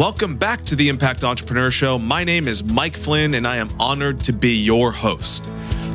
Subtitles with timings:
[0.00, 1.98] Welcome back to the Impact Entrepreneur Show.
[1.98, 5.46] My name is Mike Flynn, and I am honored to be your host.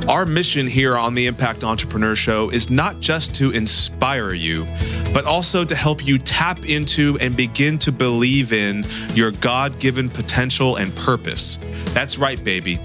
[0.08, 4.68] Our mission here on the Impact Entrepreneur Show is not just to inspire you,
[5.12, 10.12] but also to help you tap into and begin to believe in your God given
[10.12, 11.58] potential and purpose.
[11.86, 12.80] That's right, baby.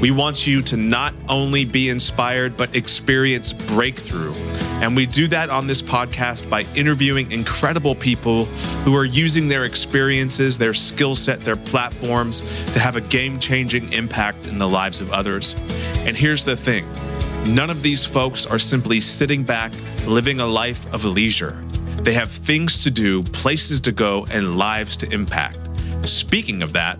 [0.00, 4.34] We want you to not only be inspired, but experience breakthrough.
[4.82, 8.44] And we do that on this podcast by interviewing incredible people
[8.84, 12.40] who are using their experiences, their skill set, their platforms
[12.72, 15.54] to have a game changing impact in the lives of others.
[16.06, 16.86] And here's the thing
[17.46, 19.72] none of these folks are simply sitting back,
[20.06, 21.62] living a life of leisure.
[22.02, 25.58] They have things to do, places to go, and lives to impact.
[26.02, 26.98] Speaking of that,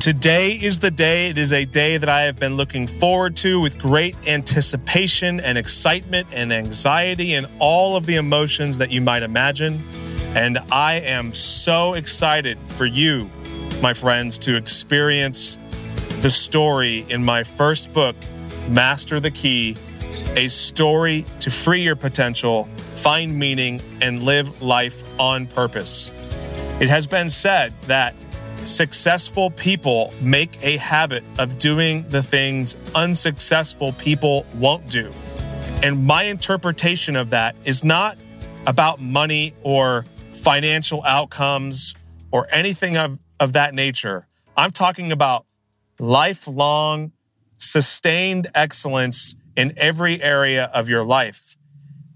[0.00, 1.28] Today is the day.
[1.28, 5.58] It is a day that I have been looking forward to with great anticipation and
[5.58, 9.86] excitement and anxiety and all of the emotions that you might imagine.
[10.34, 13.30] And I am so excited for you,
[13.82, 15.58] my friends, to experience
[16.22, 18.16] the story in my first book,
[18.70, 19.76] Master the Key
[20.34, 26.10] A Story to Free Your Potential, Find Meaning, and Live Life on Purpose.
[26.80, 28.14] It has been said that
[28.64, 35.10] Successful people make a habit of doing the things unsuccessful people won't do.
[35.82, 38.18] And my interpretation of that is not
[38.66, 41.94] about money or financial outcomes
[42.30, 44.26] or anything of, of that nature.
[44.56, 45.46] I'm talking about
[45.98, 47.12] lifelong,
[47.56, 51.56] sustained excellence in every area of your life.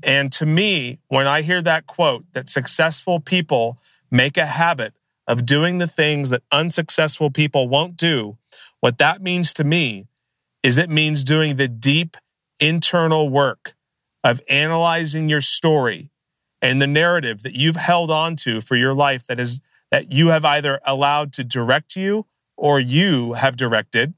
[0.02, 3.78] And to me, when I hear that quote that successful people
[4.10, 4.92] make a habit
[5.26, 8.36] of doing the things that unsuccessful people won't do,
[8.80, 10.06] what that means to me
[10.62, 12.16] is it means doing the deep
[12.60, 13.74] internal work
[14.22, 16.10] of analyzing your story
[16.62, 19.60] and the narrative that you've held on to for your life that is
[19.90, 22.26] that you have either allowed to direct you
[22.56, 24.14] or you have directed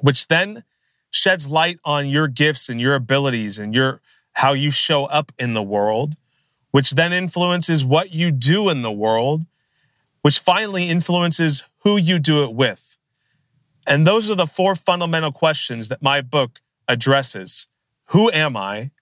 [0.00, 0.62] which then
[1.10, 4.00] sheds light on your gifts and your abilities and your
[4.34, 6.14] how you show up in the world
[6.70, 9.44] which then influences what you do in the world
[10.24, 12.96] which finally influences who you do it with.
[13.86, 17.66] And those are the four fundamental questions that my book addresses.
[18.06, 18.92] Who am I?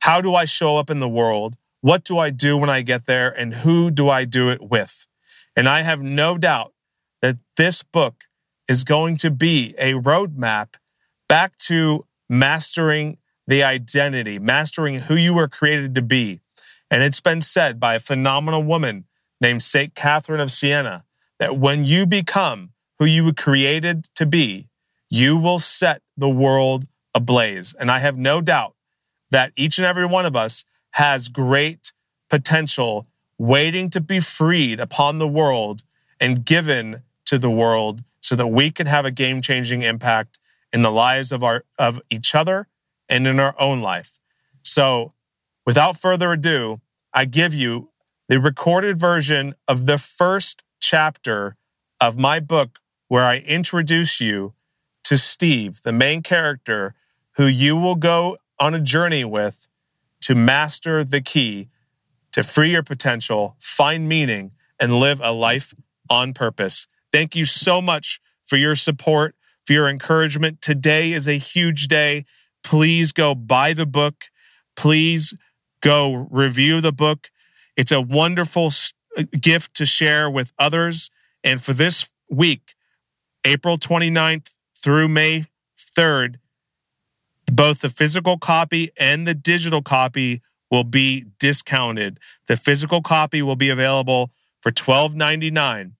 [0.00, 1.56] How do I show up in the world?
[1.80, 3.30] What do I do when I get there?
[3.30, 5.06] And who do I do it with?
[5.54, 6.74] And I have no doubt
[7.22, 8.24] that this book
[8.66, 10.74] is going to be a roadmap
[11.28, 16.40] back to mastering the identity, mastering who you were created to be.
[16.90, 19.04] And it's been said by a phenomenal woman
[19.40, 19.94] named St.
[19.94, 21.04] Catherine of Siena
[21.38, 24.68] that when you become who you were created to be,
[25.08, 27.74] you will set the world ablaze.
[27.78, 28.74] And I have no doubt
[29.30, 31.92] that each and every one of us has great
[32.28, 33.06] potential
[33.38, 35.82] waiting to be freed upon the world
[36.20, 40.38] and given to the world so that we can have a game changing impact
[40.72, 42.66] in the lives of our of each other
[43.08, 44.18] and in our own life.
[44.64, 45.12] So
[45.64, 46.80] without further ado,
[47.14, 47.90] I give you
[48.28, 51.56] the recorded version of the first chapter
[52.00, 52.78] of my book
[53.08, 54.52] where I introduce you
[55.04, 56.94] to Steve, the main character
[57.36, 59.66] who you will go on a journey with
[60.20, 61.70] to master the key
[62.32, 65.72] to free your potential, find meaning, and live a life
[66.10, 66.86] on purpose.
[67.10, 69.34] Thank you so much for your support,
[69.66, 70.60] for your encouragement.
[70.60, 72.26] Today is a huge day.
[72.62, 74.26] Please go buy the book.
[74.76, 75.34] Please
[75.80, 77.30] go review the book.
[77.78, 78.72] It's a wonderful
[79.16, 81.10] uh, gift to share with others.
[81.44, 82.74] And for this week,
[83.44, 85.46] April 29th through May
[85.96, 86.40] 3rd,
[87.46, 92.18] both the physical copy and the digital copy will be discounted.
[92.48, 95.92] The physical copy will be available for $12.99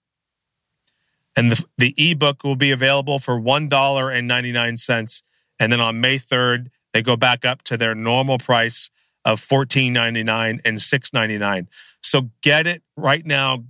[1.36, 5.22] and the, the ebook will be available for $1.99
[5.60, 8.90] and then on May 3rd they go back up to their normal price
[9.24, 11.66] of $14.99 and $6.99.
[12.02, 13.64] So get it right now.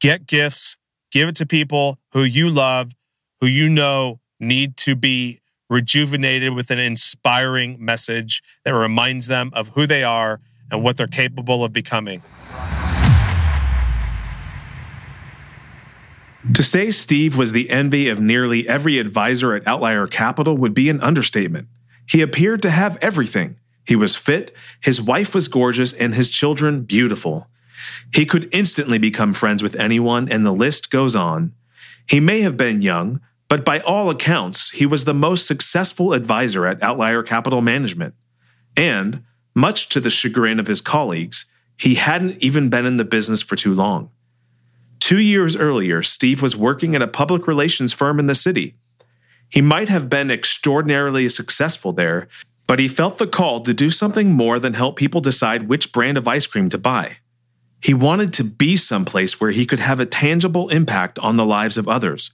[0.00, 0.76] Get gifts,
[1.10, 2.92] give it to people who you love,
[3.40, 9.68] who you know need to be rejuvenated with an inspiring message that reminds them of
[9.70, 10.40] who they are
[10.70, 12.22] and what they're capable of becoming.
[16.52, 20.88] To say Steve was the envy of nearly every advisor at Outlier Capital would be
[20.88, 21.68] an understatement.
[22.08, 23.56] He appeared to have everything
[23.86, 27.48] he was fit, his wife was gorgeous, and his children beautiful.
[28.14, 31.52] He could instantly become friends with anyone, and the list goes on.
[32.08, 36.66] He may have been young, but by all accounts, he was the most successful advisor
[36.66, 38.14] at Outlier Capital Management.
[38.76, 39.22] And,
[39.56, 41.46] Much to the chagrin of his colleagues,
[41.78, 44.10] he hadn't even been in the business for too long.
[45.00, 48.74] Two years earlier, Steve was working at a public relations firm in the city.
[49.48, 52.28] He might have been extraordinarily successful there,
[52.66, 56.18] but he felt the call to do something more than help people decide which brand
[56.18, 57.18] of ice cream to buy.
[57.80, 61.76] He wanted to be someplace where he could have a tangible impact on the lives
[61.76, 62.30] of others.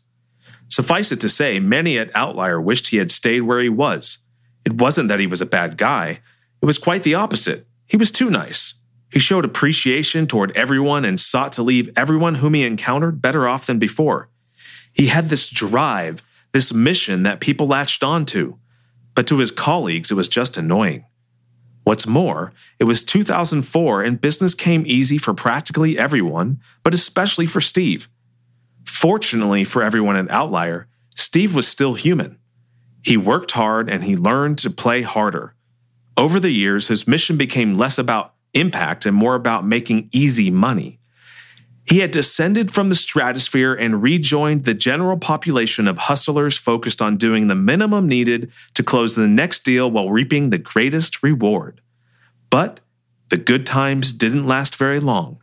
[0.68, 4.18] Suffice it to say, many at Outlier wished he had stayed where he was.
[4.64, 6.20] It wasn't that he was a bad guy,
[6.62, 7.66] it was quite the opposite.
[7.86, 8.74] He was too nice.
[9.12, 13.66] He showed appreciation toward everyone and sought to leave everyone whom he encountered better off
[13.66, 14.30] than before.
[14.92, 18.56] He had this drive, this mission that people latched onto.
[19.14, 21.04] But to his colleagues, it was just annoying.
[21.84, 27.60] What's more, it was 2004 and business came easy for practically everyone, but especially for
[27.60, 28.08] Steve.
[28.86, 30.86] Fortunately for everyone at Outlier,
[31.16, 32.38] Steve was still human.
[33.02, 35.54] He worked hard and he learned to play harder.
[36.16, 41.00] Over the years, his mission became less about impact and more about making easy money.
[41.84, 47.16] He had descended from the stratosphere and rejoined the general population of hustlers focused on
[47.16, 51.80] doing the minimum needed to close the next deal while reaping the greatest reward.
[52.50, 52.80] But
[53.30, 55.38] the good times didn't last very long.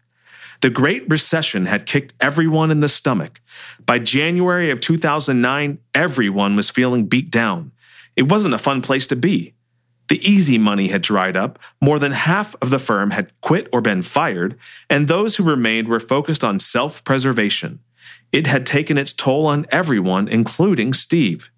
[0.62, 3.42] The Great Recession had kicked everyone in the stomach.
[3.86, 7.72] By January of 2009, everyone was feeling beat down.
[8.16, 9.56] It wasn't a fun place to be.
[10.10, 13.80] The easy money had dried up, more than half of the firm had quit or
[13.80, 14.58] been fired,
[14.90, 17.80] and those who remained were focused on self preservation.
[18.32, 21.52] It had taken its toll on everyone, including Steve.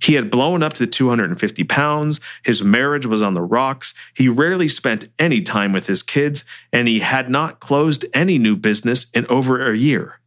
[0.00, 4.68] He had blown up to 250 pounds, his marriage was on the rocks, he rarely
[4.68, 9.26] spent any time with his kids, and he had not closed any new business in
[9.26, 10.20] over a year.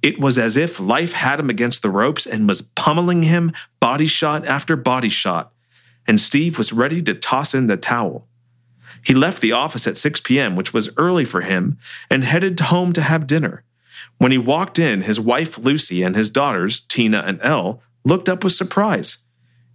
[0.00, 4.06] It was as if life had him against the ropes and was pummeling him body
[4.06, 5.53] shot after body shot
[6.06, 8.26] and Steve was ready to toss in the towel.
[9.04, 11.78] He left the office at 6 p.m., which was early for him,
[12.10, 13.62] and headed home to have dinner.
[14.18, 18.44] When he walked in, his wife Lucy and his daughters, Tina and Elle, looked up
[18.44, 19.18] with surprise.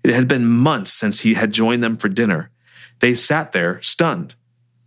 [0.03, 2.51] It had been months since he had joined them for dinner.
[2.99, 4.35] They sat there, stunned.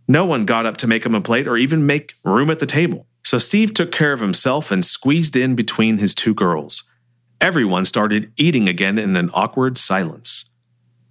[0.07, 2.65] No one got up to make him a plate or even make room at the
[2.65, 3.07] table.
[3.23, 6.83] So Steve took care of himself and squeezed in between his two girls.
[7.39, 10.45] Everyone started eating again in an awkward silence.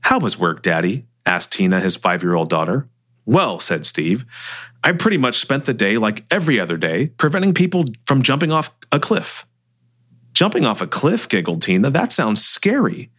[0.02, 1.06] How was work, Daddy?
[1.25, 2.88] asked Tina, his five year old daughter.
[3.25, 4.25] Well, said Steve,
[4.82, 8.70] I pretty much spent the day like every other day, preventing people from jumping off
[8.90, 9.46] a cliff.
[10.34, 11.90] Jumping off a cliff, giggled Tina.
[11.90, 13.10] That sounds scary.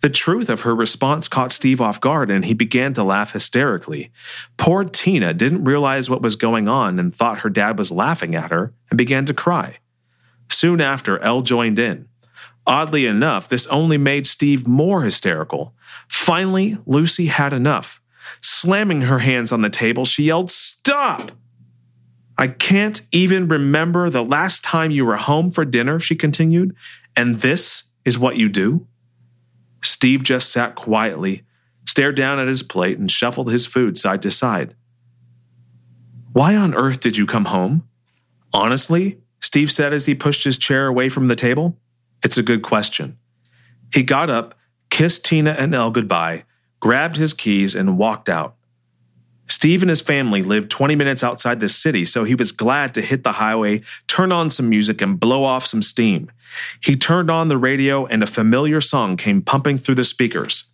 [0.00, 4.10] The truth of her response caught Steve off guard and he began to laugh hysterically.
[4.56, 8.50] Poor Tina didn't realize what was going on and thought her dad was laughing at
[8.50, 9.78] her and began to cry.
[10.50, 12.08] Soon after, Elle joined in.
[12.66, 15.74] Oddly enough, this only made Steve more hysterical.
[16.08, 18.00] Finally, Lucy had enough.
[18.40, 21.32] Slamming her hands on the table, she yelled, Stop!
[22.38, 26.74] I can't even remember the last time you were home for dinner, she continued,
[27.16, 28.86] and this is what you do?
[29.82, 31.42] Steve just sat quietly,
[31.86, 34.74] stared down at his plate, and shuffled his food side to side.
[36.32, 37.88] Why on earth did you come home?
[38.52, 41.76] Honestly, Steve said as he pushed his chair away from the table,
[42.22, 43.18] it's a good question.
[43.92, 44.54] He got up,
[44.90, 46.44] kissed Tina and Elle goodbye,
[46.80, 48.56] grabbed his keys, and walked out.
[49.48, 53.02] Steve and his family lived 20 minutes outside the city, so he was glad to
[53.02, 56.30] hit the highway, turn on some music, and blow off some steam.
[56.82, 60.64] He turned on the radio, and a familiar song came pumping through the speakers.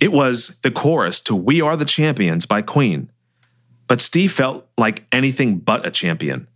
[0.00, 3.10] It was the chorus to We Are the Champions by Queen.
[3.86, 6.48] But Steve felt like anything but a champion.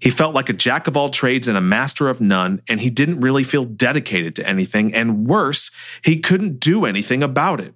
[0.00, 2.90] He felt like a jack of all trades and a master of none, and he
[2.90, 5.70] didn't really feel dedicated to anything, and worse,
[6.04, 7.74] he couldn't do anything about it.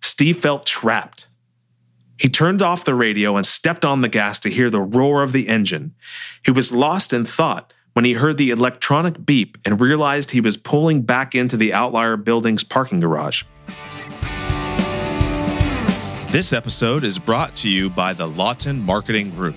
[0.00, 1.26] Steve felt trapped.
[2.16, 5.32] He turned off the radio and stepped on the gas to hear the roar of
[5.32, 5.94] the engine.
[6.44, 10.56] He was lost in thought when he heard the electronic beep and realized he was
[10.56, 13.44] pulling back into the Outlier building's parking garage.
[16.30, 19.56] This episode is brought to you by the Lawton Marketing Group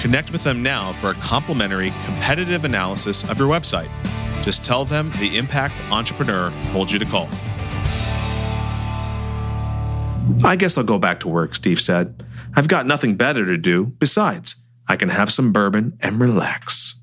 [0.00, 3.90] Connect with them now for a complimentary competitive analysis of your website.
[4.42, 7.28] Just tell them the Impact Entrepreneur told you to call.
[10.42, 12.24] I guess I'll go back to work, Steve said.
[12.56, 13.86] I've got nothing better to do.
[13.98, 14.56] Besides,
[14.88, 16.94] I can have some bourbon and relax.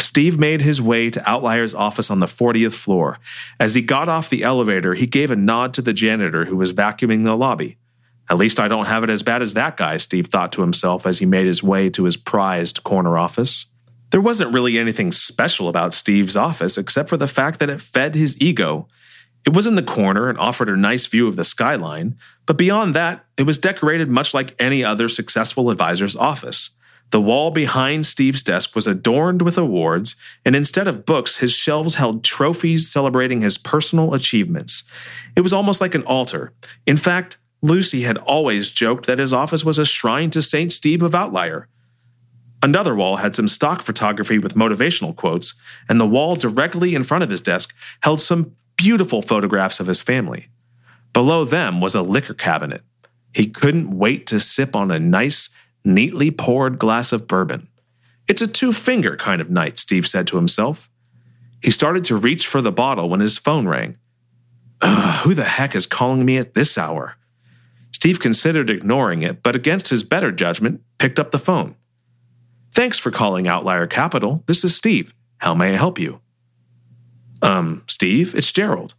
[0.00, 3.18] Steve made his way to Outlier's office on the 40th floor.
[3.60, 6.72] As he got off the elevator, he gave a nod to the janitor who was
[6.72, 7.76] vacuuming the lobby.
[8.30, 11.06] At least I don't have it as bad as that guy, Steve thought to himself
[11.06, 13.66] as he made his way to his prized corner office.
[14.10, 18.14] There wasn't really anything special about Steve's office except for the fact that it fed
[18.14, 18.88] his ego.
[19.46, 22.16] It was in the corner and offered a nice view of the skyline,
[22.46, 26.70] but beyond that, it was decorated much like any other successful advisor's office.
[27.10, 31.94] The wall behind Steve's desk was adorned with awards, and instead of books, his shelves
[31.94, 34.84] held trophies celebrating his personal achievements.
[35.34, 36.52] It was almost like an altar.
[36.86, 40.72] In fact, Lucy had always joked that his office was a shrine to St.
[40.72, 41.68] Steve of Outlier.
[42.62, 45.54] Another wall had some stock photography with motivational quotes,
[45.88, 50.00] and the wall directly in front of his desk held some beautiful photographs of his
[50.00, 50.48] family.
[51.12, 52.82] Below them was a liquor cabinet.
[53.32, 55.50] He couldn't wait to sip on a nice,
[55.84, 57.68] neatly poured glass of bourbon.
[58.26, 60.90] It's a two finger kind of night, Steve said to himself.
[61.62, 63.96] He started to reach for the bottle when his phone rang.
[65.22, 67.16] who the heck is calling me at this hour?
[67.98, 71.74] Steve considered ignoring it, but against his better judgment, picked up the phone.
[72.72, 74.44] Thanks for calling Outlier Capital.
[74.46, 75.12] This is Steve.
[75.38, 76.20] How may I help you?
[77.42, 78.94] Um, Steve, it's Gerald.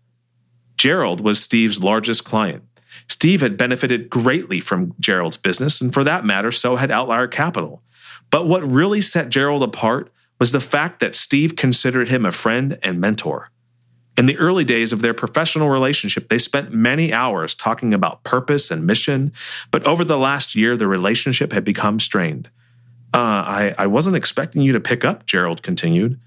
[0.75, 2.65] Gerald was Steve's largest client.
[3.07, 7.81] Steve had benefited greatly from Gerald's business, and for that matter, so had Outlier Capital.
[8.29, 12.77] But what really set Gerald apart was the fact that Steve considered him a friend
[12.83, 13.49] and mentor.
[14.19, 18.69] In the early days of their professional relationship, they spent many hours talking about purpose
[18.69, 19.31] and mission,
[19.71, 22.49] but over the last year, the relationship had become strained.
[23.13, 26.19] Uh, I, I wasn't expecting you to pick up, Gerald continued.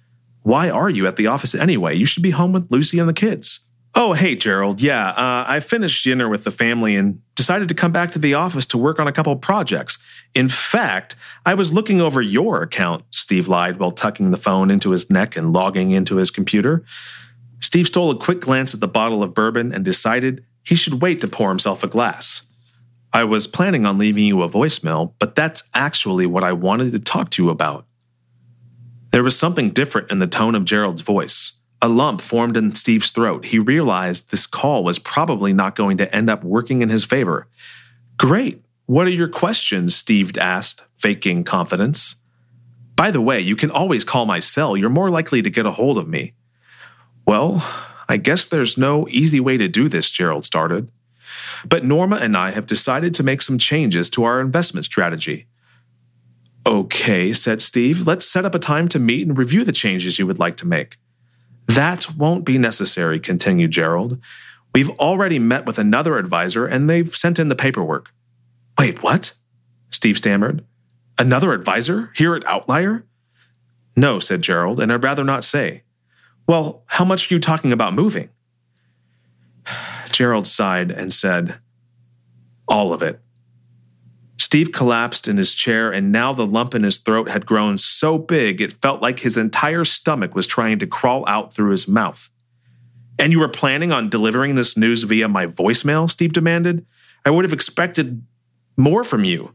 [0.43, 1.95] Why are you at the office anyway?
[1.95, 3.61] You should be home with Lucy and the kids.
[3.95, 4.81] Oh, hey, Gerald.
[4.81, 8.33] Yeah, uh, I finished dinner with the family and decided to come back to the
[8.33, 9.99] office to work on a couple projects.
[10.35, 14.93] In fact, I was looking over your account, Steve lied while tucking the phone into
[14.93, 16.87] his neck and logging into his computer.
[17.63, 21.21] Steve stole a quick glance at the bottle of bourbon and decided he should wait
[21.21, 22.43] to pour himself a glass.
[23.13, 26.99] I was planning on leaving you a voicemail, but that's actually what I wanted to
[26.99, 27.87] talk to you about.
[29.13, 31.53] There was something different in the tone of Gerald's voice.
[31.81, 33.47] A lump formed in Steve's throat.
[33.47, 37.47] He realized this call was probably not going to end up working in his favor.
[38.17, 38.65] Great.
[38.87, 39.95] What are your questions?
[39.95, 42.17] Steve asked, faking confidence.
[42.97, 44.77] By the way, you can always call my cell.
[44.77, 46.33] You're more likely to get a hold of me.
[47.27, 47.65] Well,
[48.09, 50.91] I guess there's no easy way to do this, Gerald started.
[51.65, 55.47] But Norma and I have decided to make some changes to our investment strategy.
[56.67, 58.07] Okay, said Steve.
[58.07, 60.67] Let's set up a time to meet and review the changes you would like to
[60.67, 60.99] make.
[61.67, 64.21] That won't be necessary, continued Gerald.
[64.75, 68.11] We've already met with another advisor and they've sent in the paperwork.
[68.79, 69.35] Wait, what?
[69.91, 70.65] Steve stammered.
[71.19, 73.05] Another advisor here at Outlier?
[73.95, 75.83] No, said Gerald, and I'd rather not say.
[76.47, 78.29] Well, how much are you talking about moving?
[80.11, 81.59] Gerald sighed and said,
[82.69, 83.21] All of it.
[84.39, 88.19] Steve collapsed in his chair, and now the lump in his throat had grown so
[88.19, 92.29] big it felt like his entire stomach was trying to crawl out through his mouth.
[93.19, 96.11] And you were planning on delivering this news via my voicemail?
[96.11, 96.85] Steve demanded.
[97.25, 98.27] I would have expected
[98.77, 99.55] more from you.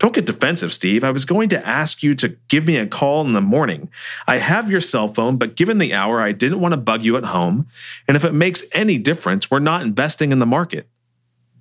[0.00, 1.04] Don't get defensive, Steve.
[1.04, 3.90] I was going to ask you to give me a call in the morning.
[4.26, 7.18] I have your cell phone, but given the hour, I didn't want to bug you
[7.18, 7.68] at home.
[8.08, 10.88] And if it makes any difference, we're not investing in the market.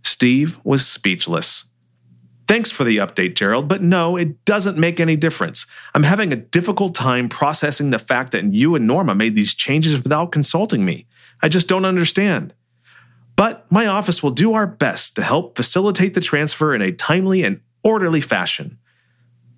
[0.04, 1.66] Steve was speechless.
[2.48, 5.68] Thanks for the update, Gerald, but no, it doesn't make any difference.
[5.94, 10.02] I'm having a difficult time processing the fact that you and Norma made these changes
[10.02, 11.08] without consulting me.
[11.44, 12.54] I just don't understand.
[13.36, 17.44] But my office will do our best to help facilitate the transfer in a timely
[17.44, 18.78] and orderly fashion.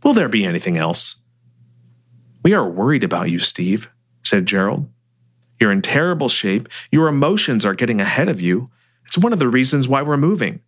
[0.03, 1.15] Will there be anything else?
[2.43, 3.89] We are worried about you, Steve,
[4.23, 4.89] said Gerald.
[5.59, 6.67] You're in terrible shape.
[6.91, 8.71] Your emotions are getting ahead of you.
[9.05, 10.61] It's one of the reasons why we're moving.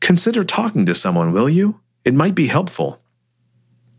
[0.00, 1.80] Consider talking to someone, will you?
[2.04, 3.00] It might be helpful.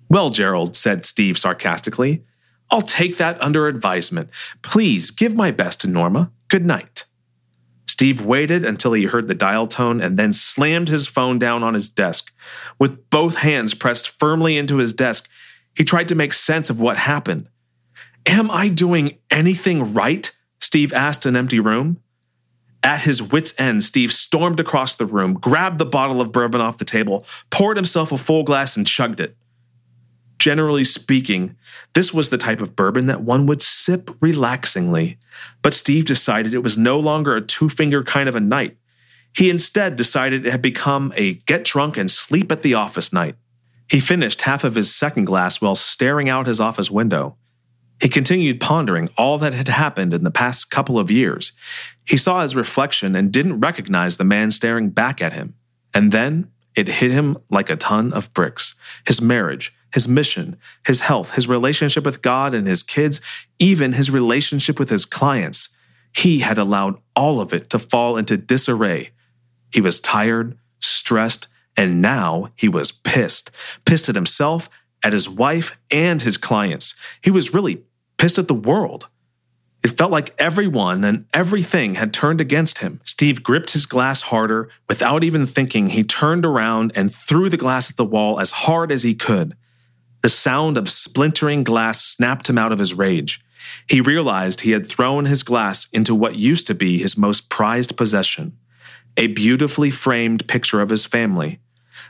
[0.10, 2.26] Well, Gerald, said Steve sarcastically,
[2.70, 4.30] I'll take that under advisement.
[4.62, 6.32] Please give my best to Norma.
[6.50, 7.06] Good night.
[8.02, 11.76] Steve waited until he heard the dial tone and then slammed his phone down on
[11.76, 12.34] his desk.
[12.80, 15.30] With both hands pressed firmly into his desk,
[15.76, 17.48] he tried to make sense of what happened.
[18.26, 20.36] Am I doing anything right?
[20.60, 22.02] Steve asked an empty room.
[22.82, 26.80] At his wits' end, Steve stormed across the room, grabbed the bottle of bourbon off
[26.80, 29.38] the table, poured himself a full glass, and chugged it.
[30.42, 31.56] Generally speaking,
[31.94, 35.20] this was the type of bourbon that one would sip relaxingly,
[35.62, 38.76] but Steve decided it was no longer a two finger kind of a night.
[39.36, 43.36] He instead decided it had become a get drunk and sleep at the office night.
[43.88, 47.38] He finished half of his second glass while staring out his office window.
[48.02, 51.52] He continued pondering all that had happened in the past couple of years.
[52.04, 55.54] He saw his reflection and didn't recognize the man staring back at him.
[55.94, 58.74] And then it hit him like a ton of bricks.
[59.06, 63.22] His marriage, his mission, his health, his relationship with God and his kids,
[63.60, 65.70] even his relationship with his clients.
[66.14, 69.12] He had allowed all of it to fall into disarray.
[69.72, 73.52] He was tired, stressed, and now he was pissed.
[73.86, 74.70] Pissed at himself,
[75.04, 76.96] at his wife, and his clients.
[77.22, 77.84] He was really
[78.18, 79.08] pissed at the world.
[79.84, 83.02] It felt like everyone and everything had turned against him.
[83.04, 84.70] Steve gripped his glass harder.
[84.88, 88.92] Without even thinking, he turned around and threw the glass at the wall as hard
[88.92, 89.56] as he could.
[90.22, 93.44] The sound of splintering glass snapped him out of his rage.
[93.88, 97.98] He realized he had thrown his glass into what used to be his most prized
[97.98, 98.58] possession
[99.18, 101.60] a beautifully framed picture of his family.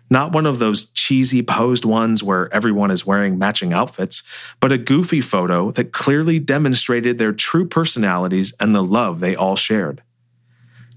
[0.10, 4.24] Not one of those cheesy posed ones where everyone is wearing matching outfits,
[4.60, 9.56] but a goofy photo that clearly demonstrated their true personalities and the love they all
[9.56, 10.04] shared.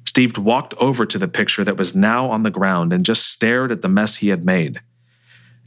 [0.04, 3.72] Steve walked over to the picture that was now on the ground and just stared
[3.72, 4.80] at the mess he had made.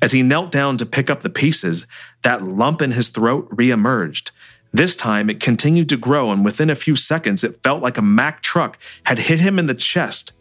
[0.02, 1.88] As he knelt down to pick up the pieces,
[2.22, 4.32] that lump in his throat reemerged.
[4.74, 8.02] This time it continued to grow, and within a few seconds, it felt like a
[8.02, 10.34] Mack truck had hit him in the chest.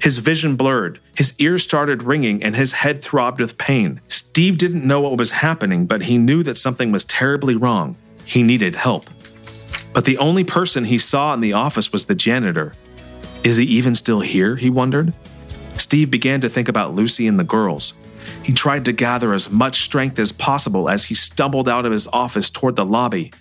[0.00, 4.00] His vision blurred, his ears started ringing, and his head throbbed with pain.
[4.08, 7.96] Steve didn't know what was happening, but he knew that something was terribly wrong.
[8.24, 9.08] He needed help.
[9.92, 12.74] But the only person he saw in the office was the janitor.
[13.44, 14.56] Is he even still here?
[14.56, 15.14] He wondered.
[15.76, 17.94] Steve began to think about Lucy and the girls.
[18.42, 22.06] He tried to gather as much strength as possible as he stumbled out of his
[22.08, 23.32] office toward the lobby.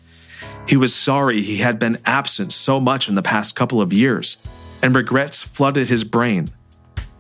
[0.68, 4.38] He was sorry he had been absent so much in the past couple of years
[4.82, 6.50] and regrets flooded his brain.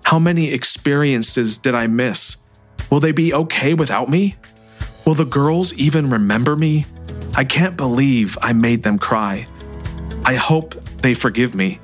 [0.04, 2.38] How many experiences did I miss?
[2.90, 4.36] Will they be okay without me?
[5.06, 6.86] Will the girls even remember me?
[7.36, 9.48] I can't believe I made them cry.
[10.24, 11.80] I hope they forgive me.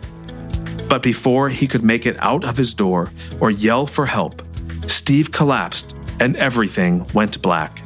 [0.89, 4.41] But before he could make it out of his door or yell for help,
[4.89, 7.81] Steve collapsed and everything went black.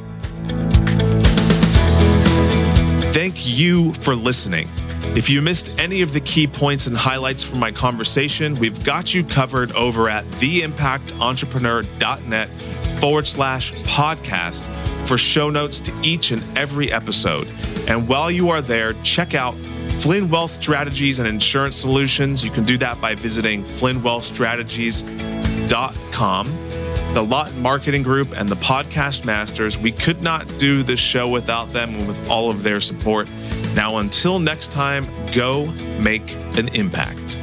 [3.13, 4.67] Thank you for listening.
[5.15, 9.13] If you missed any of the key points and highlights from my conversation, we've got
[9.13, 12.49] you covered over at theimpactentrepreneur.net
[12.99, 14.63] forward slash podcast
[15.07, 17.47] for show notes to each and every episode.
[17.87, 19.55] And while you are there, check out
[19.99, 22.43] Flynn Wealth Strategies and Insurance Solutions.
[22.43, 26.62] You can do that by visiting flynnwealthstrategies.com.
[27.13, 31.69] The Lawton Marketing Group and the Podcast Masters, we could not do this show without
[31.69, 33.29] them and with all of their support.
[33.75, 35.67] Now, until next time, go
[35.99, 37.37] make an impact.